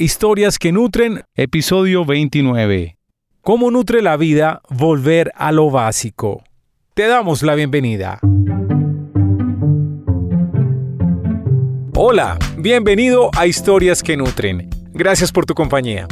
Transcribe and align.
Historias 0.00 0.58
que 0.58 0.72
nutren, 0.72 1.24
episodio 1.34 2.06
29. 2.06 2.96
¿Cómo 3.42 3.70
nutre 3.70 4.00
la 4.00 4.16
vida 4.16 4.62
volver 4.70 5.30
a 5.36 5.52
lo 5.52 5.70
básico? 5.70 6.42
Te 6.94 7.06
damos 7.06 7.42
la 7.42 7.54
bienvenida. 7.54 8.18
Hola, 11.94 12.38
bienvenido 12.56 13.30
a 13.36 13.46
Historias 13.46 14.02
que 14.02 14.16
nutren. 14.16 14.70
Gracias 14.94 15.32
por 15.32 15.44
tu 15.44 15.52
compañía. 15.52 16.08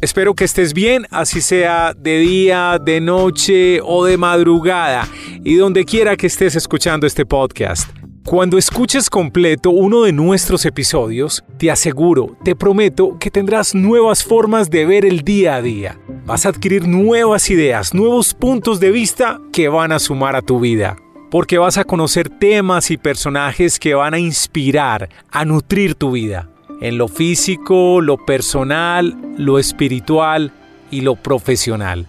Espero 0.00 0.34
que 0.34 0.42
estés 0.42 0.74
bien, 0.74 1.06
así 1.12 1.40
sea 1.40 1.94
de 1.96 2.18
día, 2.18 2.80
de 2.84 3.00
noche 3.00 3.80
o 3.84 4.04
de 4.04 4.16
madrugada, 4.16 5.06
y 5.44 5.54
donde 5.54 5.84
quiera 5.84 6.16
que 6.16 6.26
estés 6.26 6.56
escuchando 6.56 7.06
este 7.06 7.24
podcast. 7.24 7.88
Cuando 8.28 8.58
escuches 8.58 9.08
completo 9.08 9.70
uno 9.70 10.02
de 10.02 10.12
nuestros 10.12 10.66
episodios, 10.66 11.42
te 11.56 11.70
aseguro, 11.70 12.36
te 12.44 12.54
prometo 12.54 13.16
que 13.18 13.30
tendrás 13.30 13.74
nuevas 13.74 14.22
formas 14.22 14.68
de 14.68 14.84
ver 14.84 15.06
el 15.06 15.22
día 15.22 15.54
a 15.54 15.62
día. 15.62 15.98
Vas 16.26 16.44
a 16.44 16.50
adquirir 16.50 16.86
nuevas 16.86 17.48
ideas, 17.48 17.94
nuevos 17.94 18.34
puntos 18.34 18.80
de 18.80 18.90
vista 18.90 19.40
que 19.50 19.70
van 19.70 19.92
a 19.92 19.98
sumar 19.98 20.36
a 20.36 20.42
tu 20.42 20.60
vida. 20.60 20.98
Porque 21.30 21.56
vas 21.56 21.78
a 21.78 21.84
conocer 21.84 22.28
temas 22.28 22.90
y 22.90 22.98
personajes 22.98 23.78
que 23.78 23.94
van 23.94 24.12
a 24.12 24.18
inspirar, 24.18 25.08
a 25.30 25.46
nutrir 25.46 25.94
tu 25.94 26.10
vida. 26.10 26.50
En 26.82 26.98
lo 26.98 27.08
físico, 27.08 28.02
lo 28.02 28.26
personal, 28.26 29.16
lo 29.38 29.58
espiritual 29.58 30.52
y 30.90 31.00
lo 31.00 31.16
profesional. 31.16 32.06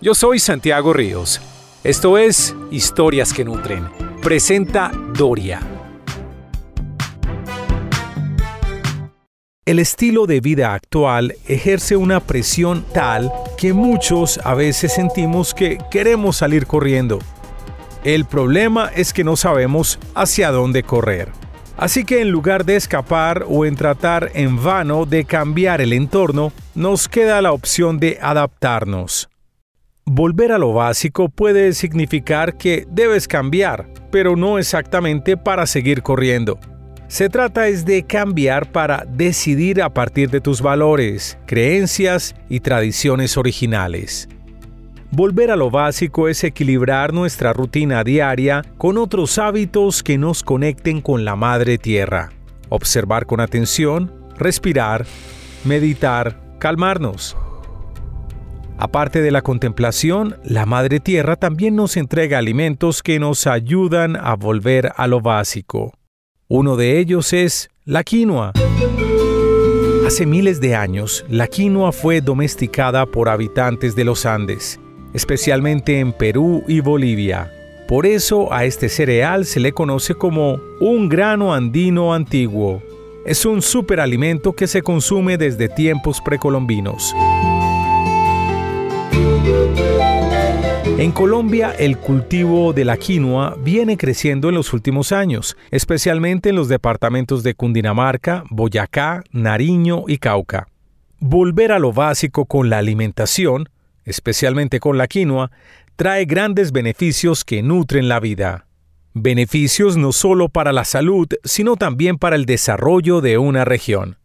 Yo 0.00 0.16
soy 0.16 0.40
Santiago 0.40 0.92
Ríos. 0.92 1.40
Esto 1.84 2.18
es 2.18 2.56
Historias 2.72 3.32
que 3.32 3.44
Nutren 3.44 4.03
presenta 4.24 4.90
Doria. 5.12 5.60
El 9.66 9.78
estilo 9.78 10.26
de 10.26 10.40
vida 10.40 10.72
actual 10.72 11.34
ejerce 11.46 11.98
una 11.98 12.20
presión 12.20 12.86
tal 12.94 13.30
que 13.58 13.74
muchos 13.74 14.40
a 14.42 14.54
veces 14.54 14.94
sentimos 14.94 15.52
que 15.52 15.76
queremos 15.90 16.38
salir 16.38 16.66
corriendo. 16.66 17.18
El 18.02 18.24
problema 18.24 18.90
es 18.96 19.12
que 19.12 19.24
no 19.24 19.36
sabemos 19.36 19.98
hacia 20.14 20.50
dónde 20.50 20.84
correr. 20.84 21.28
Así 21.76 22.06
que 22.06 22.22
en 22.22 22.30
lugar 22.30 22.64
de 22.64 22.76
escapar 22.76 23.44
o 23.46 23.66
en 23.66 23.76
tratar 23.76 24.30
en 24.32 24.62
vano 24.64 25.04
de 25.04 25.26
cambiar 25.26 25.82
el 25.82 25.92
entorno, 25.92 26.50
nos 26.74 27.10
queda 27.10 27.42
la 27.42 27.52
opción 27.52 28.00
de 28.00 28.18
adaptarnos. 28.22 29.28
Volver 30.06 30.52
a 30.52 30.58
lo 30.58 30.74
básico 30.74 31.30
puede 31.30 31.72
significar 31.72 32.58
que 32.58 32.86
debes 32.90 33.26
cambiar, 33.26 33.88
pero 34.10 34.36
no 34.36 34.58
exactamente 34.58 35.38
para 35.38 35.66
seguir 35.66 36.02
corriendo. 36.02 36.58
Se 37.08 37.30
trata 37.30 37.68
es 37.68 37.86
de 37.86 38.02
cambiar 38.02 38.70
para 38.70 39.06
decidir 39.08 39.80
a 39.80 39.94
partir 39.94 40.28
de 40.30 40.42
tus 40.42 40.60
valores, 40.60 41.38
creencias 41.46 42.34
y 42.50 42.60
tradiciones 42.60 43.38
originales. 43.38 44.28
Volver 45.10 45.50
a 45.50 45.56
lo 45.56 45.70
básico 45.70 46.28
es 46.28 46.44
equilibrar 46.44 47.14
nuestra 47.14 47.54
rutina 47.54 48.04
diaria 48.04 48.62
con 48.76 48.98
otros 48.98 49.38
hábitos 49.38 50.02
que 50.02 50.18
nos 50.18 50.42
conecten 50.42 51.00
con 51.00 51.24
la 51.24 51.34
Madre 51.34 51.78
Tierra. 51.78 52.30
Observar 52.68 53.24
con 53.24 53.40
atención, 53.40 54.12
respirar, 54.36 55.06
meditar, 55.64 56.40
calmarnos. 56.58 57.36
Aparte 58.84 59.22
de 59.22 59.30
la 59.30 59.40
contemplación, 59.40 60.36
la 60.44 60.66
Madre 60.66 61.00
Tierra 61.00 61.36
también 61.36 61.74
nos 61.74 61.96
entrega 61.96 62.36
alimentos 62.36 63.02
que 63.02 63.18
nos 63.18 63.46
ayudan 63.46 64.14
a 64.14 64.36
volver 64.36 64.92
a 64.96 65.06
lo 65.06 65.22
básico. 65.22 65.94
Uno 66.48 66.76
de 66.76 66.98
ellos 66.98 67.32
es 67.32 67.70
la 67.86 68.04
quinoa. 68.04 68.52
Hace 70.06 70.26
miles 70.26 70.60
de 70.60 70.74
años, 70.74 71.24
la 71.30 71.46
quinoa 71.46 71.92
fue 71.92 72.20
domesticada 72.20 73.06
por 73.06 73.30
habitantes 73.30 73.96
de 73.96 74.04
los 74.04 74.26
Andes, 74.26 74.78
especialmente 75.14 75.98
en 75.98 76.12
Perú 76.12 76.62
y 76.68 76.80
Bolivia. 76.80 77.50
Por 77.88 78.04
eso 78.04 78.52
a 78.52 78.66
este 78.66 78.90
cereal 78.90 79.46
se 79.46 79.60
le 79.60 79.72
conoce 79.72 80.14
como 80.14 80.60
un 80.78 81.08
grano 81.08 81.54
andino 81.54 82.12
antiguo. 82.12 82.82
Es 83.24 83.46
un 83.46 83.62
superalimento 83.62 84.52
que 84.52 84.66
se 84.66 84.82
consume 84.82 85.38
desde 85.38 85.70
tiempos 85.70 86.20
precolombinos. 86.20 87.14
En 90.96 91.10
Colombia, 91.10 91.74
el 91.76 91.98
cultivo 91.98 92.72
de 92.72 92.84
la 92.84 92.96
quinoa 92.96 93.56
viene 93.58 93.96
creciendo 93.96 94.48
en 94.48 94.54
los 94.54 94.72
últimos 94.72 95.10
años, 95.10 95.56
especialmente 95.72 96.50
en 96.50 96.54
los 96.54 96.68
departamentos 96.68 97.42
de 97.42 97.54
Cundinamarca, 97.54 98.44
Boyacá, 98.48 99.24
Nariño 99.32 100.04
y 100.06 100.18
Cauca. 100.18 100.68
Volver 101.18 101.72
a 101.72 101.80
lo 101.80 101.92
básico 101.92 102.44
con 102.44 102.70
la 102.70 102.78
alimentación, 102.78 103.70
especialmente 104.04 104.78
con 104.78 104.96
la 104.96 105.08
quinoa, 105.08 105.50
trae 105.96 106.26
grandes 106.26 106.70
beneficios 106.70 107.44
que 107.44 107.60
nutren 107.64 108.08
la 108.08 108.20
vida. 108.20 108.68
Beneficios 109.14 109.96
no 109.96 110.12
solo 110.12 110.48
para 110.48 110.72
la 110.72 110.84
salud, 110.84 111.26
sino 111.42 111.74
también 111.74 112.18
para 112.18 112.36
el 112.36 112.46
desarrollo 112.46 113.20
de 113.20 113.36
una 113.36 113.64
región. 113.64 114.18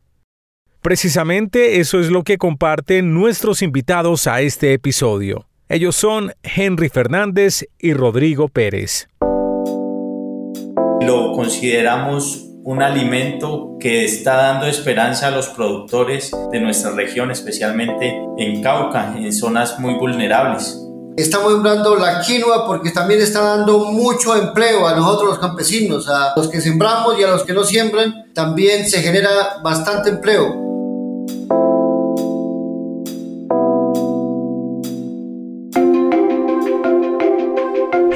Precisamente 0.82 1.80
eso 1.80 2.00
es 2.00 2.12
lo 2.12 2.24
que 2.24 2.38
comparten 2.38 3.16
nuestros 3.16 3.64
invitados 3.64 4.28
a 4.28 4.42
este 4.42 4.74
episodio. 4.74 5.49
Ellos 5.72 5.96
son 5.96 6.34
Henry 6.42 6.90
Fernández 6.90 7.64
y 7.78 7.94
Rodrigo 7.94 8.48
Pérez. 8.48 9.08
Lo 11.02 11.34
consideramos 11.34 12.44
un 12.64 12.82
alimento 12.82 13.78
que 13.80 14.04
está 14.04 14.36
dando 14.36 14.66
esperanza 14.66 15.28
a 15.28 15.32
los 15.32 15.50
productores 15.50 16.32
de 16.52 16.60
nuestra 16.60 16.94
región, 16.94 17.30
especialmente 17.30 18.20
en 18.40 18.64
Cauca, 18.64 19.14
en 19.16 19.32
zonas 19.32 19.80
muy 19.80 19.94
vulnerables. 19.94 20.76
Estamos 21.16 21.54
sembrando 21.54 21.96
la 21.98 22.22
quinoa 22.22 22.66
porque 22.66 22.90
también 22.90 23.22
está 23.22 23.42
dando 23.42 23.92
mucho 23.92 24.36
empleo 24.36 24.88
a 24.88 24.96
nosotros 24.96 25.30
los 25.30 25.40
campesinos, 25.40 26.10
a 26.10 26.34
los 26.36 26.48
que 26.48 26.62
sembramos 26.62 27.20
y 27.20 27.24
a 27.24 27.28
los 27.28 27.44
que 27.44 27.54
no 27.54 27.64
siembran, 27.64 28.34
también 28.34 28.90
se 28.90 29.04
genera 29.04 29.60
bastante 29.64 30.10
empleo. 30.10 30.70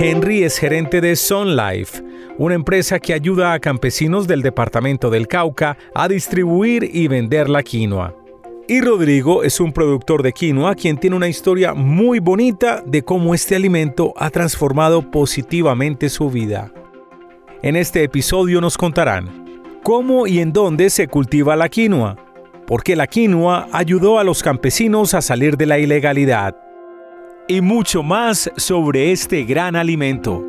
Henry 0.05 0.43
es 0.43 0.57
gerente 0.57 0.99
de 0.99 1.15
Sun 1.15 1.55
Life, 1.55 2.03
una 2.37 2.55
empresa 2.55 2.99
que 2.99 3.13
ayuda 3.13 3.53
a 3.53 3.59
campesinos 3.59 4.27
del 4.27 4.41
departamento 4.41 5.09
del 5.09 5.29
Cauca 5.29 5.77
a 5.95 6.09
distribuir 6.09 6.89
y 6.93 7.07
vender 7.07 7.47
la 7.47 7.63
quinoa. 7.63 8.13
Y 8.67 8.81
Rodrigo 8.81 9.43
es 9.43 9.61
un 9.61 9.71
productor 9.71 10.21
de 10.21 10.33
quinoa 10.33 10.75
quien 10.75 10.97
tiene 10.97 11.15
una 11.15 11.29
historia 11.29 11.73
muy 11.73 12.19
bonita 12.19 12.83
de 12.85 13.01
cómo 13.01 13.33
este 13.33 13.55
alimento 13.55 14.13
ha 14.17 14.29
transformado 14.29 15.09
positivamente 15.09 16.09
su 16.09 16.29
vida. 16.29 16.69
En 17.61 17.77
este 17.77 18.03
episodio 18.03 18.59
nos 18.59 18.77
contarán 18.77 19.63
cómo 19.83 20.27
y 20.27 20.39
en 20.39 20.51
dónde 20.51 20.89
se 20.89 21.07
cultiva 21.07 21.55
la 21.55 21.69
quinoa, 21.69 22.17
por 22.67 22.83
qué 22.83 22.97
la 22.97 23.07
quinoa 23.07 23.69
ayudó 23.71 24.19
a 24.19 24.25
los 24.25 24.43
campesinos 24.43 25.13
a 25.13 25.21
salir 25.21 25.55
de 25.55 25.65
la 25.65 25.79
ilegalidad 25.79 26.62
y 27.47 27.61
mucho 27.61 28.03
más 28.03 28.49
sobre 28.57 29.11
este 29.11 29.43
gran 29.43 29.75
alimento. 29.75 30.45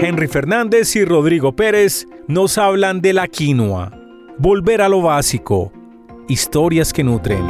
Henry 0.00 0.26
Fernández 0.26 0.96
y 0.96 1.04
Rodrigo 1.04 1.54
Pérez 1.54 2.06
nos 2.26 2.58
hablan 2.58 3.00
de 3.00 3.12
la 3.12 3.28
quinoa, 3.28 3.92
volver 4.38 4.82
a 4.82 4.88
lo 4.88 5.02
básico, 5.02 5.72
historias 6.28 6.92
que 6.92 7.04
nutren. 7.04 7.44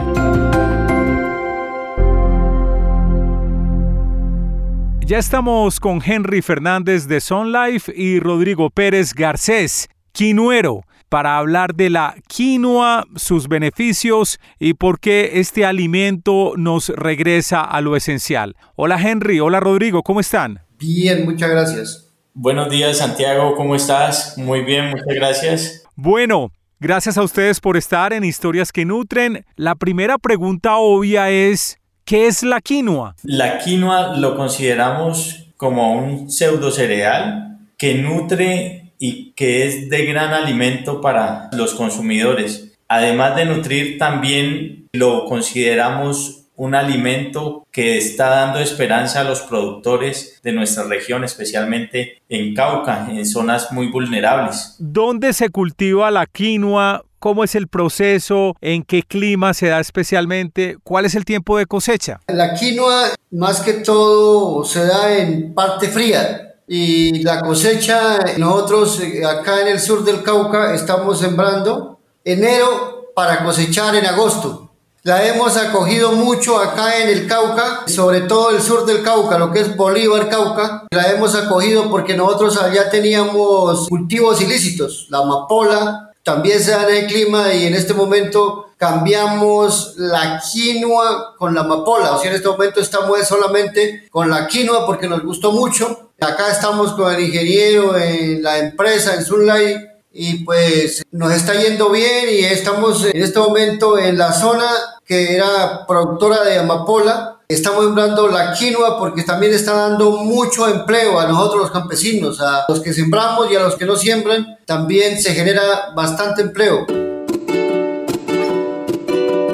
Ya 5.06 5.18
estamos 5.18 5.80
con 5.80 6.00
Henry 6.04 6.42
Fernández 6.42 7.06
de 7.06 7.20
Sun 7.20 7.52
Life 7.52 7.92
y 7.94 8.20
Rodrigo 8.20 8.70
Pérez 8.70 9.14
Garcés, 9.14 9.88
quinuero 10.12 10.82
para 11.12 11.36
hablar 11.36 11.74
de 11.74 11.90
la 11.90 12.14
quinoa, 12.26 13.04
sus 13.16 13.46
beneficios 13.46 14.40
y 14.58 14.72
por 14.72 14.98
qué 14.98 15.32
este 15.34 15.66
alimento 15.66 16.54
nos 16.56 16.88
regresa 16.88 17.60
a 17.60 17.82
lo 17.82 17.96
esencial. 17.96 18.56
Hola 18.76 18.98
Henry, 18.98 19.38
hola 19.38 19.60
Rodrigo, 19.60 20.02
¿cómo 20.02 20.20
están? 20.20 20.60
Bien, 20.78 21.26
muchas 21.26 21.50
gracias. 21.50 22.14
Buenos 22.32 22.70
días 22.70 22.96
Santiago, 22.96 23.56
¿cómo 23.56 23.76
estás? 23.76 24.38
Muy 24.38 24.62
bien, 24.62 24.88
muchas 24.88 25.14
gracias. 25.14 25.82
Bueno, 25.96 26.50
gracias 26.80 27.18
a 27.18 27.22
ustedes 27.22 27.60
por 27.60 27.76
estar 27.76 28.14
en 28.14 28.24
Historias 28.24 28.72
que 28.72 28.86
Nutren. 28.86 29.44
La 29.54 29.74
primera 29.74 30.16
pregunta 30.16 30.76
obvia 30.76 31.28
es, 31.28 31.76
¿qué 32.06 32.26
es 32.26 32.42
la 32.42 32.62
quinoa? 32.62 33.16
La 33.22 33.58
quinoa 33.58 34.16
lo 34.16 34.34
consideramos 34.34 35.52
como 35.58 35.92
un 35.92 36.30
pseudo 36.30 36.70
cereal 36.70 37.58
que 37.76 37.96
nutre 37.96 38.81
y 39.04 39.32
que 39.32 39.66
es 39.66 39.90
de 39.90 40.06
gran 40.06 40.32
alimento 40.32 41.00
para 41.00 41.50
los 41.54 41.74
consumidores. 41.74 42.78
Además 42.86 43.34
de 43.34 43.46
nutrir, 43.46 43.98
también 43.98 44.86
lo 44.92 45.24
consideramos 45.24 46.44
un 46.54 46.76
alimento 46.76 47.66
que 47.72 47.98
está 47.98 48.28
dando 48.28 48.60
esperanza 48.60 49.22
a 49.22 49.24
los 49.24 49.40
productores 49.40 50.38
de 50.44 50.52
nuestra 50.52 50.84
región, 50.84 51.24
especialmente 51.24 52.22
en 52.28 52.54
Cauca, 52.54 53.08
en 53.10 53.26
zonas 53.26 53.72
muy 53.72 53.88
vulnerables. 53.88 54.76
¿Dónde 54.78 55.32
se 55.32 55.50
cultiva 55.50 56.10
la 56.12 56.26
quinoa 56.26 57.02
¿Cómo 57.18 57.44
es 57.44 57.54
el 57.54 57.68
proceso? 57.68 58.56
¿En 58.60 58.82
qué 58.82 59.04
clima 59.04 59.54
se 59.54 59.68
da 59.68 59.78
especialmente? 59.78 60.76
¿Cuál 60.82 61.04
es 61.04 61.14
el 61.14 61.24
tiempo 61.24 61.56
de 61.56 61.66
cosecha? 61.66 62.18
La 62.26 62.54
quinoa 62.54 63.14
más 63.30 63.60
que 63.60 63.74
todo 63.74 64.64
se 64.64 64.84
da 64.84 65.16
en 65.16 65.54
parte 65.54 65.86
fría 65.86 66.51
y 66.74 67.22
la 67.22 67.42
cosecha 67.42 68.18
nosotros 68.38 68.98
eh, 69.00 69.26
acá 69.26 69.60
en 69.60 69.68
el 69.68 69.78
sur 69.78 70.02
del 70.04 70.22
Cauca 70.22 70.74
estamos 70.74 71.18
sembrando 71.18 71.98
enero 72.24 73.10
para 73.14 73.44
cosechar 73.44 73.94
en 73.94 74.06
agosto. 74.06 74.70
La 75.02 75.26
hemos 75.26 75.58
acogido 75.58 76.12
mucho 76.12 76.58
acá 76.58 77.02
en 77.02 77.10
el 77.10 77.26
Cauca, 77.26 77.82
sobre 77.88 78.22
todo 78.22 78.48
el 78.52 78.62
sur 78.62 78.86
del 78.86 79.02
Cauca, 79.02 79.36
lo 79.36 79.52
que 79.52 79.60
es 79.60 79.76
Bolívar, 79.76 80.30
Cauca. 80.30 80.86
La 80.92 81.10
hemos 81.10 81.34
acogido 81.34 81.90
porque 81.90 82.16
nosotros 82.16 82.56
allá 82.56 82.88
teníamos 82.88 83.86
cultivos 83.90 84.40
ilícitos, 84.40 85.08
la 85.10 85.18
amapola, 85.18 86.12
también 86.22 86.58
se 86.60 86.70
da 86.70 86.88
en 86.88 87.04
el 87.04 87.06
clima 87.06 87.52
y 87.52 87.66
en 87.66 87.74
este 87.74 87.94
momento 87.94 88.68
cambiamos 88.76 89.94
la 89.96 90.40
quinoa 90.40 91.34
con 91.36 91.54
la 91.54 91.62
amapola. 91.62 92.12
O 92.12 92.18
sea, 92.18 92.30
en 92.30 92.36
este 92.36 92.48
momento 92.48 92.80
estamos 92.80 93.18
solamente 93.26 94.08
con 94.10 94.30
la 94.30 94.46
quinoa 94.46 94.86
porque 94.86 95.08
nos 95.08 95.22
gustó 95.22 95.52
mucho. 95.52 96.11
Acá 96.22 96.52
estamos 96.52 96.92
con 96.92 97.12
el 97.12 97.20
ingeniero 97.20 97.98
en 97.98 98.44
la 98.44 98.58
empresa, 98.60 99.16
en 99.16 99.24
Sunlight, 99.24 99.76
y 100.12 100.44
pues 100.44 101.02
nos 101.10 101.32
está 101.32 101.52
yendo 101.54 101.90
bien 101.90 102.28
y 102.30 102.44
estamos 102.44 103.04
en 103.06 103.20
este 103.20 103.40
momento 103.40 103.98
en 103.98 104.16
la 104.16 104.32
zona 104.32 104.66
que 105.04 105.34
era 105.34 105.84
productora 105.84 106.44
de 106.44 106.60
amapola. 106.60 107.40
Estamos 107.48 107.86
sembrando 107.86 108.28
la 108.28 108.52
quinoa 108.52 109.00
porque 109.00 109.24
también 109.24 109.52
está 109.52 109.72
dando 109.72 110.12
mucho 110.12 110.68
empleo 110.68 111.18
a 111.18 111.26
nosotros 111.26 111.62
los 111.62 111.70
campesinos, 111.72 112.40
a 112.40 112.66
los 112.68 112.78
que 112.78 112.92
sembramos 112.92 113.50
y 113.50 113.56
a 113.56 113.60
los 113.60 113.74
que 113.74 113.84
no 113.84 113.96
siembran, 113.96 114.58
también 114.64 115.20
se 115.20 115.34
genera 115.34 115.90
bastante 115.92 116.42
empleo. 116.42 116.86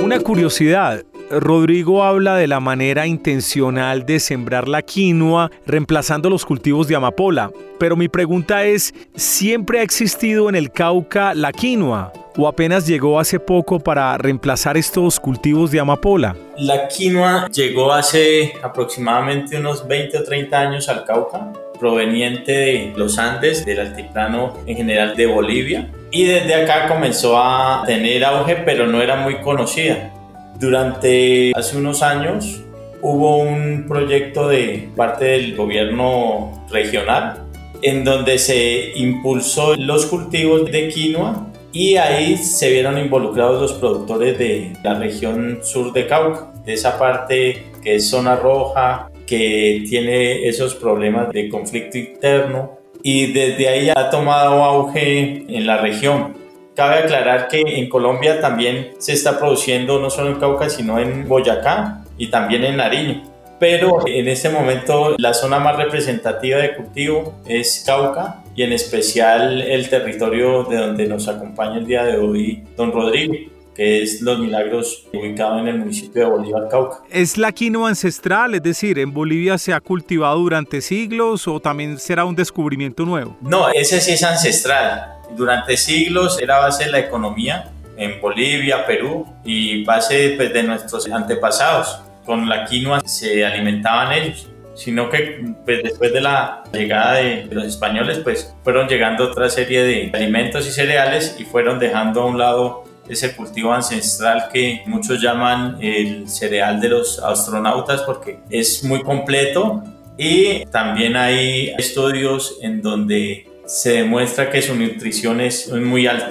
Una 0.03 0.21
curiosidad, 0.21 1.03
Rodrigo 1.31 2.05
habla 2.05 2.37
de 2.37 2.47
la 2.47 2.59
manera 2.59 3.07
intencional 3.07 4.07
de 4.07 4.19
sembrar 4.19 4.67
la 4.67 4.83
quinoa 4.83 5.51
reemplazando 5.67 6.31
los 6.31 6.47
cultivos 6.47 6.89
de 6.89 6.97
amapola, 6.97 7.51
pero 7.79 7.97
mi 7.97 8.09
pregunta 8.09 8.65
es, 8.65 8.95
¿siempre 9.15 9.81
ha 9.81 9.83
existido 9.83 10.49
en 10.49 10.55
el 10.55 10.71
Cauca 10.71 11.35
la 11.35 11.53
quinoa 11.53 12.13
o 12.37 12.49
apenas 12.49 12.87
llegó 12.87 13.21
hace 13.21 13.39
poco 13.41 13.79
para 13.79 14.17
reemplazar 14.17 14.77
estos 14.77 15.21
cultivos 15.21 15.71
de 15.71 15.81
amapola? 15.81 16.35
La 16.57 16.89
quinoa 16.89 17.49
llegó 17.51 17.93
hace 17.93 18.55
aproximadamente 18.63 19.59
unos 19.59 19.87
20 19.87 20.19
o 20.19 20.25
30 20.25 20.59
años 20.59 20.89
al 20.89 21.05
Cauca 21.05 21.53
proveniente 21.79 22.53
de 22.53 22.93
los 22.97 23.19
Andes, 23.19 23.65
del 23.65 23.81
altiplano 23.81 24.55
en 24.67 24.77
general 24.77 25.15
de 25.15 25.27
Bolivia. 25.27 25.89
Y 26.11 26.25
desde 26.25 26.55
acá 26.55 26.89
comenzó 26.89 27.39
a 27.39 27.85
tener 27.87 28.25
auge, 28.25 28.57
pero 28.57 28.87
no 28.87 29.01
era 29.01 29.17
muy 29.17 29.37
conocida. 29.37 30.13
Durante 30.59 31.53
hace 31.55 31.77
unos 31.77 32.03
años 32.03 32.61
hubo 33.01 33.37
un 33.39 33.87
proyecto 33.87 34.49
de 34.49 34.89
parte 34.97 35.27
del 35.27 35.55
gobierno 35.55 36.67
regional 36.71 37.45
en 37.83 38.03
donde 38.03 38.39
se 38.39 38.91
impulsó 38.97 39.77
los 39.77 40.07
cultivos 40.07 40.71
de 40.71 40.89
quinoa 40.89 41.47
y 41.73 41.95
ahí 41.97 42.37
se 42.37 42.73
vieron 42.73 42.99
involucrados 42.99 43.61
los 43.61 43.73
productores 43.75 44.37
de 44.37 44.73
la 44.83 44.95
región 44.95 45.61
sur 45.63 45.93
de 45.93 46.09
Cauca, 46.09 46.53
de 46.65 46.75
esa 46.75 46.99
parte 46.99 47.67
que 47.83 47.97
es 47.97 48.09
zona 48.09 48.35
roja, 48.35 49.11
que 49.29 49.85
tiene 49.89 50.49
esos 50.49 50.75
problemas 50.75 51.31
de 51.31 51.49
conflicto 51.49 51.99
interno 51.99 52.79
y 53.03 53.33
desde 53.33 53.69
ahí 53.69 53.91
ha 53.91 54.11
tomado 54.11 54.65
auge 54.65 55.45
en 55.49 55.67
la 55.67 55.77
región. 55.77 56.35
Cabe 56.79 56.99
aclarar 56.99 57.49
que 57.49 57.61
en 57.61 57.89
Colombia 57.89 58.41
también 58.41 58.93
se 58.99 59.13
está 59.13 59.37
produciendo 59.37 59.99
no 59.99 60.11
solo 60.11 60.31
en 60.31 60.39
Cauca, 60.39 60.71
sino 60.71 61.01
en 61.01 61.27
Boyacá 61.27 62.05
y 62.17 62.29
también 62.29 62.63
en 62.63 62.77
Nariño. 62.77 63.25
Pero 63.59 64.07
en 64.07 64.29
este 64.29 64.49
momento 64.49 65.17
la 65.19 65.35
zona 65.35 65.59
más 65.59 65.75
representativa 65.75 66.59
de 66.59 66.77
cultivo 66.77 67.35
es 67.49 67.83
Cauca 67.85 68.45
y 68.55 68.63
en 68.63 68.73
especial 68.73 69.61
el 69.61 69.91
territorio 69.91 70.63
de 70.63 70.77
donde 70.77 71.09
nos 71.09 71.27
acompaña 71.27 71.79
el 71.79 71.87
día 71.89 72.05
de 72.05 72.17
hoy 72.17 72.63
don 72.77 72.93
Rodrigo 72.93 73.35
que 73.75 74.03
es 74.03 74.21
Los 74.23 74.39
Milagros, 74.39 75.07
ubicado 75.13 75.59
en 75.59 75.69
el 75.69 75.79
municipio 75.79 76.25
de 76.25 76.31
Bolívar, 76.31 76.69
Cauca. 76.69 76.99
¿Es 77.11 77.39
la 77.39 77.51
quinoa 77.51 77.89
ancestral? 77.89 78.55
Es 78.55 78.63
decir, 78.63 79.01
¿en 79.01 79.13
Bolivia 79.13 79.59
se 79.59 79.73
ha 79.73 79.81
cultivado 79.81 80.39
durante 80.39 80.81
siglos 80.81 81.49
o 81.49 81.59
también 81.59 81.99
será 81.99 82.25
un 82.25 82.37
descubrimiento 82.37 83.05
nuevo? 83.05 83.37
No, 83.41 83.69
ese 83.69 84.01
sí 84.01 84.13
es 84.13 84.23
ancestral 84.23 85.18
durante 85.37 85.77
siglos 85.77 86.41
era 86.41 86.59
base 86.59 86.85
de 86.85 86.91
la 86.91 86.99
economía 87.01 87.71
en 87.97 88.21
Bolivia, 88.21 88.87
Perú 88.87 89.27
y 89.45 89.85
base 89.85 90.35
pues, 90.37 90.53
de 90.53 90.63
nuestros 90.63 91.11
antepasados. 91.11 92.01
Con 92.25 92.49
la 92.49 92.65
quinoa 92.65 93.01
se 93.01 93.45
alimentaban 93.45 94.13
ellos, 94.13 94.49
sino 94.75 95.11
que 95.11 95.45
pues, 95.65 95.83
después 95.83 96.13
de 96.13 96.21
la 96.21 96.63
llegada 96.73 97.15
de 97.15 97.49
los 97.51 97.65
españoles 97.65 98.19
pues 98.19 98.55
fueron 98.63 98.87
llegando 98.87 99.25
otra 99.25 99.49
serie 99.51 99.83
de 99.83 100.11
alimentos 100.15 100.67
y 100.67 100.71
cereales 100.71 101.37
y 101.39 101.45
fueron 101.45 101.79
dejando 101.79 102.23
a 102.23 102.27
un 102.27 102.39
lado 102.39 102.85
ese 103.09 103.35
cultivo 103.35 103.73
ancestral 103.73 104.51
que 104.53 104.83
muchos 104.87 105.21
llaman 105.21 105.79
el 105.81 106.29
cereal 106.29 106.81
de 106.81 106.91
los 106.91 107.19
astronautas 107.19 108.03
porque 108.03 108.39
es 108.51 108.85
muy 108.85 109.03
completo 109.03 109.83
y 110.19 110.65
también 110.67 111.17
hay 111.17 111.71
estudios 111.79 112.59
en 112.61 112.83
donde 112.83 113.49
se 113.69 113.93
demuestra 113.93 114.51
que 114.51 114.63
su 114.63 114.75
nutrición 114.75 115.43
es 115.43 115.71
muy 115.71 116.07
alta. 116.07 116.31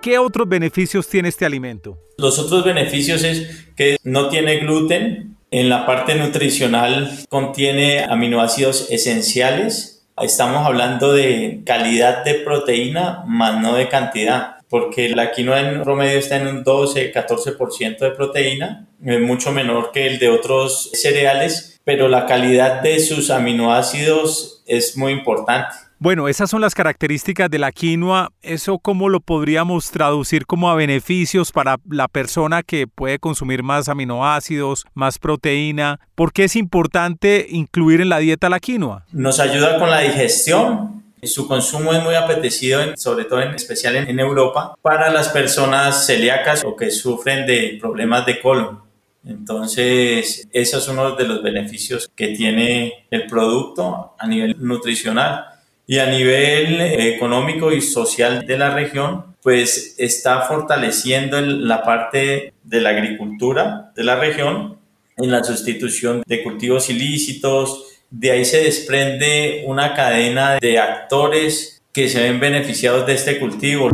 ¿Qué 0.00 0.16
otros 0.16 0.48
beneficios 0.48 1.06
tiene 1.06 1.28
este 1.28 1.44
alimento? 1.44 1.98
Los 2.16 2.38
otros 2.38 2.64
beneficios 2.64 3.22
es 3.22 3.66
que 3.76 3.98
no 4.02 4.30
tiene 4.30 4.56
gluten, 4.60 5.36
en 5.50 5.68
la 5.68 5.84
parte 5.84 6.14
nutricional 6.14 7.10
contiene 7.28 8.04
aminoácidos 8.04 8.90
esenciales. 8.90 10.06
Estamos 10.16 10.64
hablando 10.64 11.12
de 11.12 11.60
calidad 11.66 12.24
de 12.24 12.34
proteína, 12.36 13.24
más 13.26 13.60
no 13.60 13.74
de 13.74 13.88
cantidad, 13.88 14.56
porque 14.70 15.10
la 15.10 15.32
quinoa 15.32 15.60
en 15.60 15.82
promedio 15.82 16.18
está 16.18 16.36
en 16.36 16.46
un 16.46 16.64
12-14% 16.64 17.98
de 17.98 18.10
proteína, 18.12 18.88
mucho 19.00 19.52
menor 19.52 19.90
que 19.92 20.06
el 20.06 20.18
de 20.18 20.30
otros 20.30 20.90
cereales 20.94 21.69
pero 21.84 22.08
la 22.08 22.26
calidad 22.26 22.82
de 22.82 23.00
sus 23.00 23.30
aminoácidos 23.30 24.62
es 24.66 24.96
muy 24.96 25.12
importante. 25.12 25.74
Bueno, 26.02 26.28
esas 26.28 26.48
son 26.48 26.62
las 26.62 26.74
características 26.74 27.50
de 27.50 27.58
la 27.58 27.72
quinoa. 27.72 28.32
¿Eso 28.40 28.78
cómo 28.78 29.10
lo 29.10 29.20
podríamos 29.20 29.90
traducir 29.90 30.46
como 30.46 30.70
a 30.70 30.74
beneficios 30.74 31.52
para 31.52 31.76
la 31.90 32.08
persona 32.08 32.62
que 32.62 32.86
puede 32.86 33.18
consumir 33.18 33.62
más 33.62 33.90
aminoácidos, 33.90 34.86
más 34.94 35.18
proteína? 35.18 36.00
¿Por 36.14 36.32
qué 36.32 36.44
es 36.44 36.56
importante 36.56 37.46
incluir 37.50 38.00
en 38.00 38.08
la 38.08 38.16
dieta 38.16 38.48
la 38.48 38.60
quinoa? 38.60 39.04
Nos 39.12 39.40
ayuda 39.40 39.78
con 39.78 39.90
la 39.90 40.00
digestión. 40.00 41.04
Su 41.22 41.46
consumo 41.46 41.92
es 41.92 42.02
muy 42.02 42.14
apetecido, 42.14 42.80
sobre 42.96 43.26
todo 43.26 43.42
en 43.42 43.54
especial 43.54 43.94
en 43.96 44.18
Europa, 44.18 44.74
para 44.80 45.10
las 45.10 45.28
personas 45.28 46.06
celíacas 46.06 46.64
o 46.64 46.76
que 46.76 46.90
sufren 46.90 47.46
de 47.46 47.76
problemas 47.78 48.24
de 48.24 48.40
colon. 48.40 48.89
Entonces, 49.24 50.48
eso 50.52 50.78
es 50.78 50.88
uno 50.88 51.14
de 51.14 51.28
los 51.28 51.42
beneficios 51.42 52.10
que 52.14 52.28
tiene 52.28 53.06
el 53.10 53.26
producto 53.26 54.14
a 54.18 54.26
nivel 54.26 54.56
nutricional 54.58 55.44
y 55.86 55.98
a 55.98 56.06
nivel 56.06 56.80
económico 56.80 57.72
y 57.72 57.80
social 57.80 58.46
de 58.46 58.56
la 58.56 58.72
región, 58.72 59.36
pues 59.42 59.96
está 59.98 60.42
fortaleciendo 60.42 61.40
la 61.40 61.82
parte 61.82 62.54
de 62.62 62.80
la 62.80 62.90
agricultura 62.90 63.92
de 63.96 64.04
la 64.04 64.16
región 64.16 64.78
en 65.16 65.30
la 65.30 65.42
sustitución 65.42 66.22
de 66.26 66.42
cultivos 66.42 66.88
ilícitos. 66.90 67.86
De 68.10 68.30
ahí 68.30 68.44
se 68.44 68.62
desprende 68.62 69.64
una 69.66 69.94
cadena 69.94 70.58
de 70.60 70.78
actores 70.78 71.82
que 71.92 72.08
se 72.08 72.22
ven 72.22 72.38
beneficiados 72.40 73.06
de 73.06 73.14
este 73.14 73.38
cultivo. 73.38 73.90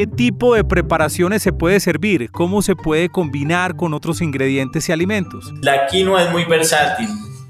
¿Qué 0.00 0.06
tipo 0.06 0.54
de 0.54 0.64
preparaciones 0.64 1.42
se 1.42 1.52
puede 1.52 1.78
servir? 1.78 2.30
¿Cómo 2.30 2.62
se 2.62 2.74
puede 2.74 3.10
combinar 3.10 3.76
con 3.76 3.92
otros 3.92 4.22
ingredientes 4.22 4.88
y 4.88 4.92
alimentos? 4.92 5.52
La 5.60 5.86
quinoa 5.88 6.22
es 6.22 6.30
muy 6.30 6.46
versátil. 6.46 7.06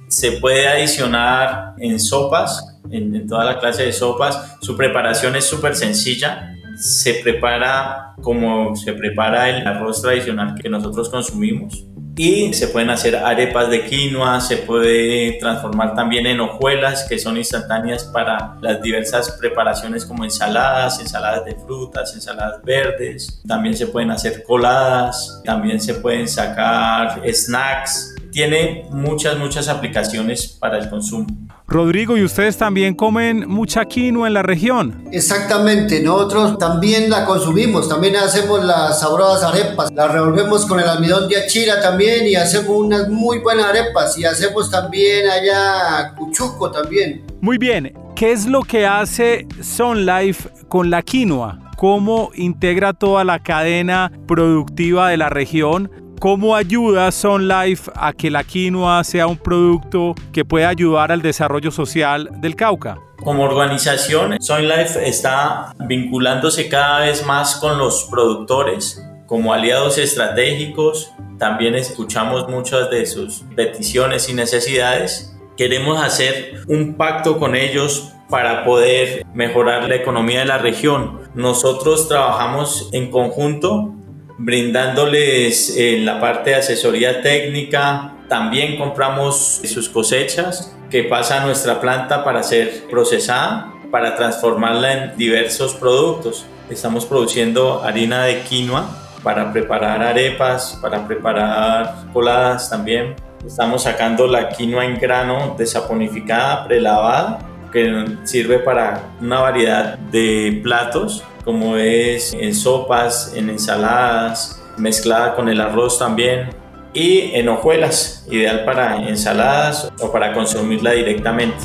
Se 0.09 0.33
puede 0.33 0.67
adicionar 0.67 1.75
en 1.79 2.01
sopas, 2.01 2.81
en, 2.91 3.25
toda 3.29 3.45
la 3.45 3.61
clase 3.61 3.85
de 3.85 3.93
sopas. 3.93 4.57
Su 4.63 4.77
preparación 4.77 5.37
es 5.37 5.45
súper 5.45 5.77
sencilla. 5.77 6.57
Se 6.75 7.21
prepara 7.23 8.15
como 8.21 8.75
se 8.75 8.95
prepara 8.95 9.49
el 9.49 9.65
arroz 9.65 10.03
tradicional 10.03 10.57
que 10.61 10.69
nosotros 10.69 11.09
consumimos 11.09 11.87
y 12.23 12.53
se 12.53 12.69
pueden 12.69 12.91
hacer 12.91 13.17
arepas 13.17 13.71
de 13.71 13.87
quinoa, 13.87 14.43
se 14.43 14.59
puede 14.59 15.39
transformar 15.41 15.95
también 15.95 16.27
en 16.27 16.39
hojuelas 16.41 17.07
que 17.09 17.19
son 17.19 17.39
instantáneas 17.39 18.05
para 18.05 18.59
las 18.61 18.83
diversas 18.83 19.31
preparaciones 19.41 20.05
como 20.05 20.25
ensaladas, 20.25 21.01
ensaladas 21.01 21.47
de 21.47 21.55
frutas, 21.55 22.13
ensaladas 22.13 22.63
verdes, 22.63 23.41
también 23.49 23.75
se 23.75 23.87
pueden 23.87 24.11
hacer 24.11 24.43
coladas, 24.43 25.41
también 25.47 25.81
se 25.81 25.95
pueden 25.95 26.29
sacar 26.29 27.23
snacks 27.33 28.15
tiene 28.31 28.87
muchas, 28.91 29.39
muchas 29.39 29.69
aplicaciones 29.69 30.47
para 30.47 30.79
el 30.79 30.89
consumo. 30.89 31.27
Rodrigo, 31.67 32.17
¿y 32.17 32.25
ustedes 32.25 32.57
también 32.57 32.95
comen 32.95 33.49
mucha 33.49 33.85
quinoa 33.85 34.27
en 34.27 34.35
la 34.35 34.43
región? 34.43 35.05
Exactamente, 35.13 36.03
nosotros 36.03 36.59
también 36.59 37.09
la 37.09 37.25
consumimos, 37.25 37.89
también 37.89 38.17
hacemos 38.17 38.65
las 38.65 38.99
sabrosas 39.01 39.45
arepas, 39.45 39.93
las 39.93 40.11
revolvemos 40.11 40.67
con 40.67 40.81
el 40.81 40.89
almidón 40.89 41.29
de 41.29 41.37
achira 41.37 41.81
también 41.81 42.27
y 42.27 42.35
hacemos 42.35 42.77
unas 42.77 43.09
muy 43.09 43.39
buenas 43.39 43.67
arepas 43.67 44.19
y 44.19 44.25
hacemos 44.25 44.69
también 44.69 45.29
allá 45.29 46.15
cuchuco 46.17 46.73
también. 46.73 47.25
Muy 47.41 47.57
bien, 47.57 47.95
¿qué 48.17 48.33
es 48.33 48.47
lo 48.47 48.63
que 48.63 48.87
hace 48.87 49.47
Sun 49.63 50.05
Life 50.05 50.49
con 50.69 50.91
la 50.91 51.03
quinoa? 51.03 51.71
¿Cómo 51.77 52.31
integra 52.35 52.93
toda 52.93 53.25
la 53.25 53.39
cadena 53.39 54.13
productiva 54.27 55.09
de 55.09 55.17
la 55.17 55.31
región? 55.31 55.91
¿Cómo 56.21 56.55
ayuda 56.55 57.11
Sun 57.13 57.49
Life 57.49 57.91
a 57.95 58.13
que 58.13 58.31
la 58.31 58.45
quinoa 58.45 59.03
sea 59.05 59.27
un 59.27 59.39
producto 59.39 60.15
que 60.35 60.45
pueda 60.45 60.69
ayudar 60.69 61.11
al 61.11 61.23
desarrollo 61.23 61.71
social 61.71 62.29
del 62.43 62.57
Cauca? 62.57 62.99
Como 63.25 63.45
organización, 63.45 64.37
Sun 64.39 64.69
Life 64.69 65.09
está 65.09 65.75
vinculándose 65.79 66.69
cada 66.69 67.01
vez 67.01 67.25
más 67.25 67.57
con 67.57 67.79
los 67.79 68.07
productores 68.11 69.03
como 69.25 69.55
aliados 69.55 69.97
estratégicos. 69.97 71.11
También 71.39 71.75
escuchamos 71.75 72.47
muchas 72.51 72.91
de 72.91 73.07
sus 73.07 73.43
peticiones 73.57 74.29
y 74.29 74.35
necesidades. 74.35 75.35
Queremos 75.57 76.03
hacer 76.03 76.61
un 76.69 76.99
pacto 76.99 77.39
con 77.39 77.57
ellos 77.57 78.13
para 78.29 78.67
poder 78.67 79.25
mejorar 79.33 79.89
la 79.89 79.95
economía 79.95 80.41
de 80.41 80.45
la 80.45 80.59
región. 80.59 81.21
Nosotros 81.35 82.09
trabajamos 82.09 82.91
en 82.93 83.11
conjunto 83.11 83.95
brindándoles 84.43 85.77
en 85.77 86.07
la 86.07 86.19
parte 86.19 86.51
de 86.51 86.57
asesoría 86.57 87.21
técnica. 87.21 88.15
También 88.27 88.79
compramos 88.79 89.61
sus 89.65 89.91
cosechas 89.91 90.75
que 90.91 91.05
pasa 91.05 91.43
a 91.43 91.45
nuestra 91.45 91.79
planta 91.79 92.25
para 92.25 92.43
ser 92.43 92.85
procesada, 92.89 93.71
para 93.91 94.17
transformarla 94.17 94.93
en 94.93 95.17
diversos 95.19 95.75
productos. 95.75 96.47
Estamos 96.71 97.05
produciendo 97.05 97.83
harina 97.85 98.25
de 98.25 98.41
quinoa 98.41 98.89
para 99.23 99.53
preparar 99.53 100.03
arepas, 100.03 100.79
para 100.81 101.07
preparar 101.07 102.07
coladas 102.15 102.71
también. 102.71 103.17
Estamos 103.47 103.83
sacando 103.83 104.27
la 104.27 104.49
quinoa 104.49 104.87
en 104.87 104.99
grano 104.99 105.55
desaponificada, 105.59 106.65
prelavada, 106.67 107.41
que 107.73 108.17
sirve 108.25 108.59
para 108.59 109.05
una 109.21 109.41
variedad 109.41 109.99
de 109.99 110.61
platos 110.63 111.25
como 111.45 111.77
es 111.77 112.35
en 112.35 112.55
sopas, 112.55 113.33
en 113.35 113.51
ensaladas, 113.51 114.63
mezclada 114.77 115.35
con 115.35 115.49
el 115.49 115.61
arroz 115.61 115.99
también 115.99 116.51
y 116.93 117.33
en 117.35 117.49
hojuelas, 117.49 118.27
ideal 118.31 118.65
para 118.65 119.09
ensaladas 119.09 119.93
o 120.01 120.11
para 120.13 120.33
consumirla 120.33 120.93
directamente. 120.93 121.65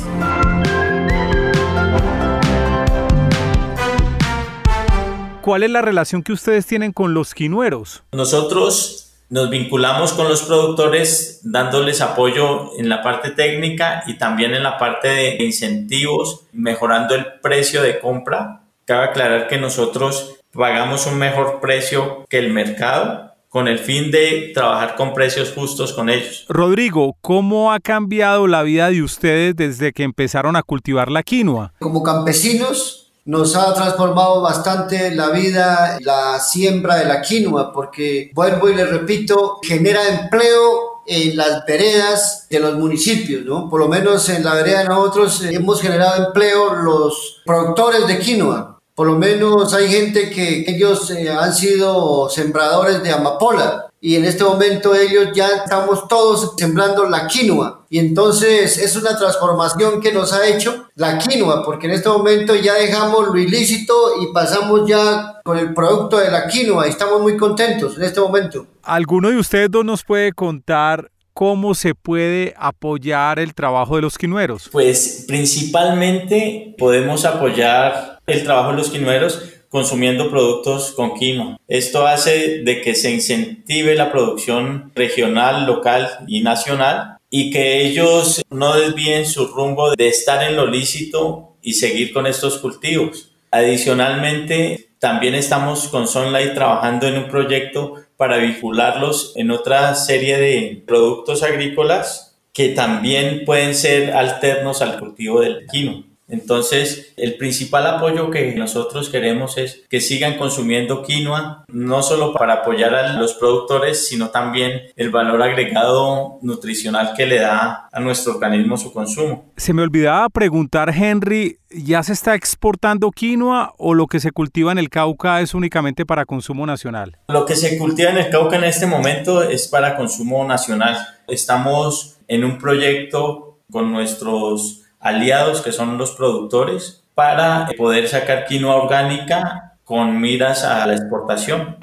¿Cuál 5.42 5.62
es 5.62 5.70
la 5.70 5.80
relación 5.80 6.24
que 6.24 6.32
ustedes 6.32 6.66
tienen 6.66 6.92
con 6.92 7.14
los 7.14 7.32
quinueros? 7.32 8.02
Nosotros 8.12 9.05
nos 9.28 9.50
vinculamos 9.50 10.12
con 10.12 10.28
los 10.28 10.42
productores 10.42 11.40
dándoles 11.42 12.00
apoyo 12.00 12.70
en 12.78 12.88
la 12.88 13.02
parte 13.02 13.30
técnica 13.30 14.04
y 14.06 14.18
también 14.18 14.54
en 14.54 14.62
la 14.62 14.78
parte 14.78 15.08
de 15.08 15.44
incentivos, 15.44 16.46
mejorando 16.52 17.14
el 17.14 17.26
precio 17.40 17.82
de 17.82 17.98
compra 17.98 18.62
Cabe 18.86 19.06
aclarar 19.06 19.48
que 19.48 19.58
nosotros 19.58 20.36
pagamos 20.52 21.08
un 21.08 21.18
mejor 21.18 21.58
precio 21.60 22.24
que 22.30 22.38
el 22.38 22.52
mercado 22.52 23.32
con 23.48 23.66
el 23.66 23.80
fin 23.80 24.12
de 24.12 24.52
trabajar 24.54 24.94
con 24.94 25.12
precios 25.12 25.52
justos 25.52 25.92
con 25.92 26.08
ellos. 26.08 26.46
Rodrigo, 26.48 27.16
¿cómo 27.20 27.72
ha 27.72 27.80
cambiado 27.80 28.46
la 28.46 28.62
vida 28.62 28.88
de 28.90 29.02
ustedes 29.02 29.56
desde 29.56 29.92
que 29.92 30.04
empezaron 30.04 30.54
a 30.54 30.62
cultivar 30.62 31.10
la 31.10 31.24
quinoa? 31.24 31.72
Como 31.80 32.04
campesinos 32.04 33.05
nos 33.26 33.54
ha 33.54 33.74
transformado 33.74 34.40
bastante 34.40 35.14
la 35.14 35.28
vida 35.30 35.98
la 36.00 36.40
siembra 36.40 36.96
de 36.96 37.04
la 37.04 37.20
quinoa 37.20 37.72
porque 37.72 38.30
vuelvo 38.34 38.68
y 38.70 38.74
le 38.74 38.86
repito, 38.86 39.58
genera 39.62 40.08
empleo 40.08 41.02
en 41.06 41.36
las 41.36 41.64
veredas 41.66 42.46
de 42.50 42.58
los 42.58 42.76
municipios, 42.76 43.44
¿no? 43.44 43.68
Por 43.68 43.80
lo 43.80 43.88
menos 43.88 44.28
en 44.28 44.44
la 44.44 44.54
vereda 44.54 44.80
de 44.80 44.88
nosotros 44.88 45.42
hemos 45.42 45.80
generado 45.80 46.26
empleo 46.26 46.74
los 46.74 47.42
productores 47.44 48.06
de 48.06 48.18
quinoa 48.18 48.76
por 48.96 49.06
lo 49.06 49.18
menos 49.18 49.74
hay 49.74 49.88
gente 49.88 50.30
que 50.30 50.64
ellos 50.66 51.10
eh, 51.10 51.28
han 51.28 51.54
sido 51.54 52.30
sembradores 52.30 53.02
de 53.02 53.12
amapola 53.12 53.85
y 54.06 54.14
en 54.14 54.24
este 54.24 54.44
momento 54.44 54.94
ellos 54.94 55.30
ya 55.34 55.48
estamos 55.48 56.06
todos 56.06 56.54
sembrando 56.56 57.08
la 57.08 57.26
quinoa 57.26 57.86
y 57.90 57.98
entonces 57.98 58.78
es 58.78 58.94
una 58.94 59.18
transformación 59.18 60.00
que 60.00 60.12
nos 60.12 60.32
ha 60.32 60.46
hecho 60.46 60.86
la 60.94 61.18
quinoa 61.18 61.64
porque 61.64 61.88
en 61.88 61.94
este 61.94 62.08
momento 62.08 62.54
ya 62.54 62.74
dejamos 62.74 63.26
lo 63.26 63.36
ilícito 63.36 64.22
y 64.22 64.32
pasamos 64.32 64.88
ya 64.88 65.40
con 65.42 65.58
el 65.58 65.74
producto 65.74 66.18
de 66.18 66.30
la 66.30 66.46
quinoa 66.46 66.86
y 66.86 66.90
estamos 66.90 67.20
muy 67.20 67.36
contentos 67.36 67.96
en 67.96 68.04
este 68.04 68.20
momento. 68.20 68.68
¿Alguno 68.84 69.28
de 69.28 69.38
ustedes 69.38 69.72
dos 69.72 69.84
nos 69.84 70.04
puede 70.04 70.32
contar 70.32 71.10
¿cómo 71.34 71.74
se 71.74 71.96
puede 71.96 72.54
apoyar 72.56 73.40
el 73.40 73.54
trabajo 73.54 73.96
de 73.96 74.02
los 74.02 74.16
quinueros? 74.16 74.68
Pues 74.70 75.24
principalmente 75.26 76.76
podemos 76.78 77.24
apoyar 77.24 78.20
el 78.24 78.44
trabajo 78.44 78.70
de 78.70 78.76
los 78.76 78.88
quinueros 78.88 79.42
consumiendo 79.76 80.30
productos 80.30 80.92
con 80.92 81.12
quinoa. 81.12 81.58
Esto 81.68 82.06
hace 82.06 82.62
de 82.62 82.80
que 82.80 82.94
se 82.94 83.10
incentive 83.10 83.94
la 83.94 84.10
producción 84.10 84.90
regional, 84.94 85.66
local 85.66 86.08
y 86.26 86.40
nacional 86.40 87.18
y 87.28 87.50
que 87.50 87.82
ellos 87.84 88.40
no 88.48 88.74
desvíen 88.74 89.26
su 89.26 89.48
rumbo 89.48 89.94
de 89.94 90.08
estar 90.08 90.42
en 90.48 90.56
lo 90.56 90.66
lícito 90.66 91.58
y 91.60 91.74
seguir 91.74 92.14
con 92.14 92.26
estos 92.26 92.56
cultivos. 92.56 93.32
Adicionalmente, 93.50 94.88
también 94.98 95.34
estamos 95.34 95.88
con 95.88 96.08
Sunlight 96.08 96.54
trabajando 96.54 97.06
en 97.06 97.18
un 97.18 97.28
proyecto 97.28 97.96
para 98.16 98.38
vincularlos 98.38 99.34
en 99.36 99.50
otra 99.50 99.94
serie 99.94 100.38
de 100.38 100.84
productos 100.86 101.42
agrícolas 101.42 102.38
que 102.54 102.70
también 102.70 103.44
pueden 103.44 103.74
ser 103.74 104.12
alternos 104.12 104.80
al 104.80 104.98
cultivo 104.98 105.42
del 105.42 105.66
quino. 105.66 106.05
Entonces, 106.28 107.12
el 107.16 107.36
principal 107.36 107.86
apoyo 107.86 108.30
que 108.30 108.54
nosotros 108.56 109.08
queremos 109.08 109.58
es 109.58 109.84
que 109.88 110.00
sigan 110.00 110.36
consumiendo 110.36 111.02
quinoa, 111.02 111.64
no 111.68 112.02
solo 112.02 112.32
para 112.34 112.54
apoyar 112.54 112.94
a 112.94 113.12
los 113.12 113.34
productores, 113.34 114.08
sino 114.08 114.30
también 114.30 114.82
el 114.96 115.10
valor 115.10 115.42
agregado 115.42 116.38
nutricional 116.42 117.12
que 117.16 117.26
le 117.26 117.38
da 117.38 117.88
a 117.92 118.00
nuestro 118.00 118.34
organismo 118.34 118.76
su 118.76 118.92
consumo. 118.92 119.52
Se 119.56 119.72
me 119.72 119.82
olvidaba 119.82 120.28
preguntar, 120.28 120.92
Henry, 120.94 121.58
¿ya 121.70 122.02
se 122.02 122.12
está 122.12 122.34
exportando 122.34 123.10
quinoa 123.10 123.72
o 123.78 123.94
lo 123.94 124.06
que 124.06 124.20
se 124.20 124.32
cultiva 124.32 124.72
en 124.72 124.78
el 124.78 124.90
Cauca 124.90 125.40
es 125.40 125.54
únicamente 125.54 126.04
para 126.04 126.24
consumo 126.24 126.66
nacional? 126.66 127.16
Lo 127.28 127.46
que 127.46 127.54
se 127.54 127.78
cultiva 127.78 128.10
en 128.10 128.18
el 128.18 128.30
Cauca 128.30 128.56
en 128.56 128.64
este 128.64 128.86
momento 128.86 129.42
es 129.42 129.68
para 129.68 129.96
consumo 129.96 130.44
nacional. 130.44 130.96
Estamos 131.28 132.18
en 132.28 132.44
un 132.44 132.58
proyecto 132.58 133.58
con 133.70 133.92
nuestros 133.92 134.85
aliados 135.00 135.62
que 135.62 135.72
son 135.72 135.98
los 135.98 136.12
productores 136.12 137.04
para 137.14 137.66
poder 137.76 138.08
sacar 138.08 138.44
quinoa 138.44 138.76
orgánica 138.76 139.78
con 139.84 140.20
miras 140.20 140.64
a 140.64 140.86
la 140.86 140.94
exportación. 140.94 141.76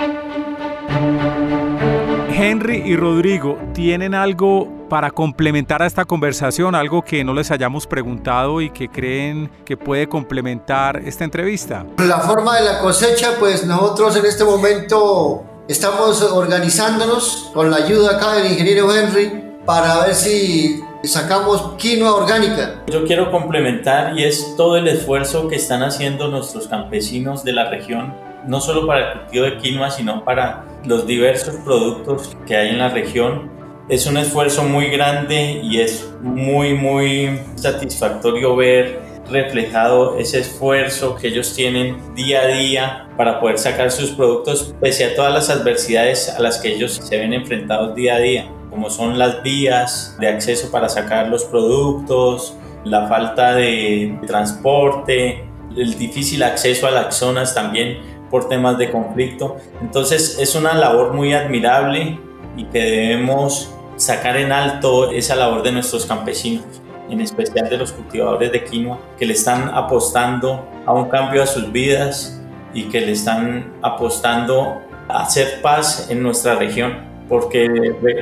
Henry 2.35 2.83
y 2.85 2.95
Rodrigo, 2.95 3.57
¿tienen 3.73 4.13
algo 4.13 4.87
para 4.89 5.11
complementar 5.11 5.81
a 5.81 5.85
esta 5.85 6.03
conversación, 6.03 6.75
algo 6.75 7.01
que 7.01 7.23
no 7.23 7.33
les 7.33 7.51
hayamos 7.51 7.87
preguntado 7.87 8.59
y 8.59 8.69
que 8.69 8.89
creen 8.89 9.49
que 9.65 9.77
puede 9.77 10.07
complementar 10.07 11.01
esta 11.05 11.23
entrevista? 11.23 11.85
La 11.99 12.19
forma 12.19 12.57
de 12.57 12.65
la 12.65 12.79
cosecha, 12.79 13.35
pues 13.39 13.65
nosotros 13.65 14.17
en 14.17 14.25
este 14.25 14.43
momento 14.43 15.45
estamos 15.67 16.21
organizándonos 16.21 17.51
con 17.53 17.71
la 17.71 17.77
ayuda 17.77 18.17
acá 18.17 18.33
del 18.33 18.51
ingeniero 18.51 18.93
Henry 18.93 19.55
para 19.65 20.01
ver 20.01 20.13
si 20.13 20.83
sacamos 21.03 21.73
quinoa 21.77 22.15
orgánica. 22.15 22.81
Yo 22.87 23.05
quiero 23.05 23.29
complementar 23.29 24.17
y 24.17 24.23
es 24.23 24.55
todo 24.55 24.77
el 24.77 24.87
esfuerzo 24.87 25.47
que 25.49 25.55
están 25.55 25.83
haciendo 25.83 26.29
nuestros 26.29 26.67
campesinos 26.67 27.43
de 27.43 27.51
la 27.51 27.69
región, 27.69 28.13
no 28.47 28.61
solo 28.61 28.87
para 28.87 29.11
el 29.11 29.19
cultivo 29.19 29.45
de 29.45 29.57
quinoa, 29.57 29.91
sino 29.91 30.23
para 30.23 30.63
los 30.85 31.05
diversos 31.05 31.55
productos 31.57 32.35
que 32.47 32.55
hay 32.55 32.69
en 32.69 32.79
la 32.79 32.89
región. 32.89 33.51
Es 33.89 34.05
un 34.07 34.15
esfuerzo 34.15 34.63
muy 34.63 34.87
grande 34.87 35.59
y 35.61 35.81
es 35.81 36.09
muy, 36.21 36.73
muy 36.73 37.37
satisfactorio 37.55 38.55
ver 38.55 39.01
reflejado 39.29 40.17
ese 40.17 40.39
esfuerzo 40.39 41.15
que 41.15 41.27
ellos 41.27 41.53
tienen 41.53 41.97
día 42.15 42.41
a 42.41 42.47
día 42.47 43.07
para 43.17 43.39
poder 43.39 43.57
sacar 43.57 43.91
sus 43.91 44.11
productos 44.11 44.73
pese 44.81 45.05
a 45.05 45.15
todas 45.15 45.33
las 45.33 45.49
adversidades 45.49 46.29
a 46.29 46.41
las 46.41 46.59
que 46.59 46.73
ellos 46.73 46.99
se 47.01 47.17
ven 47.17 47.33
enfrentados 47.33 47.95
día 47.95 48.15
a 48.15 48.19
día 48.19 48.49
como 48.73 48.89
son 48.89 49.19
las 49.19 49.43
vías 49.43 50.15
de 50.19 50.27
acceso 50.27 50.71
para 50.71 50.89
sacar 50.89 51.27
los 51.27 51.43
productos, 51.43 52.57
la 52.83 53.07
falta 53.07 53.53
de 53.53 54.17
transporte, 54.25 55.47
el 55.77 55.95
difícil 55.99 56.41
acceso 56.41 56.87
a 56.87 56.91
las 56.91 57.15
zonas 57.15 57.53
también 57.53 57.99
por 58.31 58.49
temas 58.49 58.79
de 58.79 58.89
conflicto. 58.89 59.57
Entonces 59.79 60.39
es 60.39 60.55
una 60.55 60.73
labor 60.73 61.13
muy 61.13 61.35
admirable 61.35 62.17
y 62.57 62.65
que 62.65 62.79
debemos 62.79 63.71
sacar 63.95 64.37
en 64.37 64.51
alto 64.51 65.11
esa 65.11 65.35
labor 65.35 65.61
de 65.61 65.71
nuestros 65.71 66.07
campesinos, 66.07 66.65
en 67.11 67.21
especial 67.21 67.69
de 67.69 67.77
los 67.77 67.91
cultivadores 67.91 68.51
de 68.51 68.63
quinoa, 68.63 68.97
que 69.19 69.27
le 69.27 69.33
están 69.33 69.69
apostando 69.69 70.67
a 70.87 70.93
un 70.93 71.09
cambio 71.09 71.43
a 71.43 71.45
sus 71.45 71.71
vidas 71.71 72.41
y 72.73 72.85
que 72.85 73.01
le 73.01 73.11
están 73.11 73.71
apostando 73.83 74.81
a 75.07 75.21
hacer 75.21 75.61
paz 75.61 76.07
en 76.09 76.23
nuestra 76.23 76.55
región 76.55 77.12
porque 77.29 77.67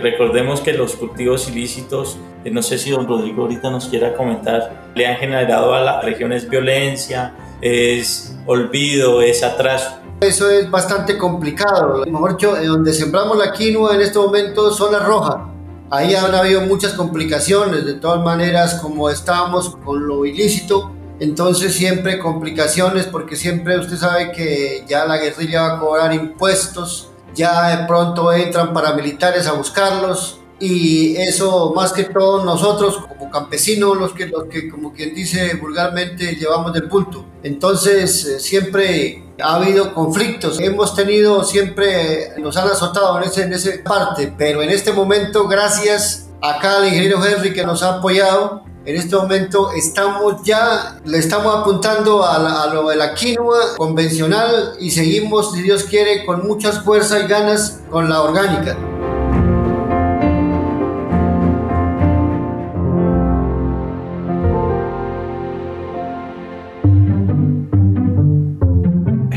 recordemos 0.01 0.62
que 0.62 0.74
los 0.74 0.96
cultivos 0.96 1.50
ilícitos, 1.50 2.17
eh, 2.46 2.51
no 2.51 2.62
sé 2.62 2.77
si 2.77 2.91
don 2.91 3.08
Rodrigo 3.08 3.43
ahorita 3.43 3.70
nos 3.70 3.88
quiera 3.88 4.13
comentar, 4.13 4.91
le 4.96 5.08
han 5.08 5.17
generado 5.17 5.74
a 5.74 5.81
las 5.81 6.03
regiones 6.03 6.50
violencia, 6.50 7.34
es 7.62 8.36
olvido, 8.46 9.22
es 9.22 9.43
atraso. 9.43 9.98
Eso 10.22 10.50
es 10.50 10.70
bastante 10.70 11.17
complicado. 11.17 12.05
Mejor 12.05 12.38
dicho, 12.38 12.55
donde 12.55 12.93
sembramos 12.93 13.38
la 13.38 13.51
quinoa 13.51 13.96
en 13.96 14.01
este 14.01 14.20
momento, 14.20 14.72
zona 14.72 15.00
roja. 15.00 15.48
Ahí 15.89 16.15
han 16.15 16.34
habido 16.34 16.62
muchas 16.62 16.93
complicaciones, 16.93 17.86
de 17.86 17.96
todas 17.96 18.24
maneras, 18.24 18.75
como 18.75 19.10
estábamos 19.10 19.75
con 19.84 20.08
lo 20.08 20.25
ilícito, 20.25 20.91
entonces 21.20 21.74
siempre 21.74 22.17
complicaciones 22.17 23.05
porque 23.05 23.36
siempre 23.36 23.77
usted 23.77 23.98
sabe 23.98 24.31
que 24.31 24.86
ya 24.88 25.05
la 25.05 25.17
guerrilla 25.17 25.62
va 25.62 25.75
a 25.75 25.79
cobrar 25.79 26.13
impuestos, 26.13 27.11
ya 27.34 27.78
de 27.78 27.88
pronto 27.88 28.32
entran 28.34 28.74
paramilitares 28.74 29.48
a 29.48 29.54
buscarlos 29.54 30.40
y 30.60 31.18
eso 31.18 31.74
más 31.76 31.92
que 31.92 32.04
todo 32.04 32.46
nosotros 32.46 32.98
como 32.98 33.32
campesinos 33.32 33.98
los 33.98 34.14
que 34.14 34.28
los 34.28 34.44
que 34.46 34.70
como 34.70 34.94
quien 34.94 35.16
dice 35.16 35.56
vulgarmente 35.56 36.36
llevamos 36.36 36.72
del 36.72 36.88
punto 36.88 37.26
entonces 37.42 38.26
eh, 38.26 38.40
siempre 38.40 39.24
ha 39.42 39.56
habido 39.56 39.96
conflictos. 39.96 40.60
Hemos 40.60 40.94
tenido 40.96 41.44
siempre 41.44 42.34
nos 42.38 42.56
han 42.58 42.70
azotado 42.70 43.18
en 43.18 43.24
ese 43.24 43.44
en 43.44 43.54
esa 43.54 43.72
parte 43.84 44.32
pero 44.38 44.62
en 44.62 44.70
este 44.70 44.94
momento 44.94 45.48
gracias 45.48 46.30
acá 46.42 46.78
al 46.78 46.88
ingeniero 46.88 47.26
Henry 47.26 47.54
que 47.54 47.66
nos 47.66 47.82
ha 47.82 47.96
apoyado 47.96 48.64
en 48.86 48.96
este 48.96 49.16
momento 49.16 49.72
estamos 49.72 50.42
ya, 50.44 51.00
le 51.06 51.20
estamos 51.20 51.56
apuntando 51.56 52.26
a, 52.26 52.74
lo 52.74 52.90
de 52.90 52.96
la 52.96 53.14
quinoa 53.14 53.76
convencional 53.78 54.76
y 54.80 54.92
seguimos, 54.92 55.54
si 55.54 55.62
Dios 55.62 55.84
quiere, 55.84 56.26
con 56.26 56.48
muchas 56.48 56.84
fuerzas 56.84 57.24
y 57.24 57.28
ganas 57.28 57.82
con 57.92 58.10
la 58.10 58.22
orgánica. 58.22 58.78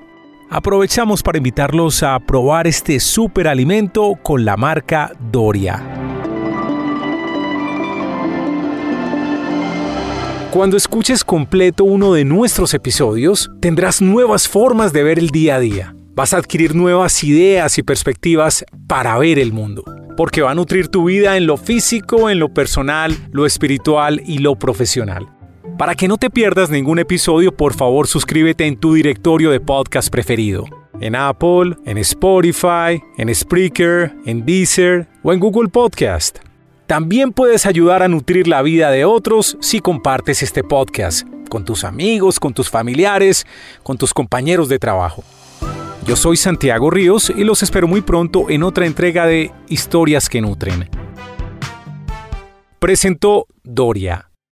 Aprovechamos 0.50 1.22
para 1.22 1.38
invitarlos 1.38 2.02
a 2.02 2.20
probar 2.20 2.66
este 2.66 3.00
superalimento 3.00 4.18
con 4.24 4.44
la 4.46 4.58
marca 4.58 5.12
Doria. 5.32 5.84
Cuando 10.52 10.78
escuches 10.78 11.24
completo 11.24 11.84
uno 11.84 12.12
de 12.12 12.26
nuestros 12.26 12.74
episodios, 12.74 13.52
tendrás 13.62 14.02
nuevas 14.02 14.48
formas 14.48 14.92
de 14.92 15.04
ver 15.04 15.20
el 15.20 15.30
día 15.30 15.56
a 15.56 15.60
día 15.60 15.96
vas 16.20 16.34
a 16.34 16.38
adquirir 16.38 16.76
nuevas 16.76 17.24
ideas 17.24 17.78
y 17.78 17.82
perspectivas 17.82 18.66
para 18.88 19.18
ver 19.18 19.40
el 19.40 19.54
mundo, 19.54 19.86
porque 20.18 20.42
va 20.42 20.52
a 20.52 20.54
nutrir 20.54 20.90
tu 20.90 21.06
vida 21.06 21.38
en 21.38 21.48
lo 21.48 21.56
físico, 21.56 22.30
en 22.30 22.40
lo 22.40 22.54
personal, 22.54 23.16
lo 23.32 23.46
espiritual 23.46 24.22
y 24.26 24.40
lo 24.40 24.60
profesional. 24.60 25.30
Para 25.78 25.96
que 25.96 26.10
no 26.10 26.18
te 26.18 26.30
pierdas 26.30 26.70
ningún 26.70 27.00
episodio, 27.00 27.56
por 27.56 27.74
favor 27.74 28.06
suscríbete 28.06 28.68
en 28.68 28.76
tu 28.76 28.96
directorio 28.96 29.50
de 29.50 29.62
podcast 29.62 30.10
preferido. 30.10 30.66
En 31.00 31.16
Apple, 31.16 31.78
en 31.86 31.98
Spotify, 32.00 33.02
en 33.18 33.34
Spreaker, 33.34 34.14
en 34.26 34.46
Deezer 34.46 35.08
o 35.24 35.32
en 35.32 35.40
Google 35.40 35.70
Podcast. 35.70 36.40
También 36.86 37.32
puedes 37.32 37.66
ayudar 37.66 38.04
a 38.04 38.10
nutrir 38.10 38.50
la 38.50 38.62
vida 38.62 38.92
de 38.92 39.06
otros 39.06 39.58
si 39.62 39.80
compartes 39.80 40.44
este 40.44 40.66
podcast 40.66 41.26
con 41.50 41.64
tus 41.64 41.86
amigos, 41.86 42.42
con 42.42 42.54
tus 42.54 42.70
familiares, 42.70 43.48
con 43.84 43.98
tus 43.98 44.14
compañeros 44.14 44.68
de 44.68 44.80
trabajo. 44.80 45.24
Yo 46.10 46.16
soy 46.16 46.38
Santiago 46.38 46.90
Ríos 46.90 47.30
y 47.30 47.44
los 47.44 47.62
espero 47.62 47.88
muy 47.88 48.02
pronto 48.02 48.50
en 48.50 48.64
otra 48.64 48.88
entrega 48.88 49.28
de 49.28 49.52
Historias 49.68 50.28
que 50.28 50.42
Nutren. 50.42 50.90
Presentó 52.80 53.46
Doria 53.64 54.29